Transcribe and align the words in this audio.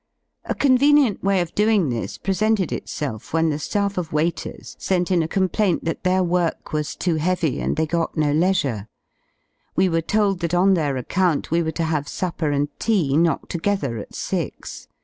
A 0.45 0.55
con 0.55 0.79
venient 0.79 1.21
way 1.21 1.41
of 1.41 1.53
doing 1.53 1.89
this 1.89 2.17
presented 2.17 2.71
itself 2.71 3.33
when 3.33 3.51
the 3.51 3.57
^aff 3.57 3.99
of 3.99 4.11
waiters 4.11 4.75
sent 4.79 5.11
in 5.11 5.21
a 5.21 5.27
complaint 5.27 5.85
that 5.85 6.03
their 6.03 6.23
work 6.23 6.73
was 6.73 6.95
too 6.95 7.17
heavy 7.17 7.57
25 7.57 7.67
and 7.67 7.77
they 7.77 7.85
got 7.85 8.17
no 8.17 8.31
leisure. 8.31 8.87
We 9.75 9.89
were 9.89 10.01
told 10.01 10.39
that 10.39 10.55
on 10.55 10.73
their 10.73 10.97
account 10.97 11.51
we 11.51 11.61
were 11.61 11.69
to 11.77 11.83
have 11.83 12.07
supper 12.07 12.49
and 12.49 12.69
tea 12.79 13.15
knocked 13.15 13.51
together 13.51 13.99
at 13.99 14.15
six. 14.15 14.87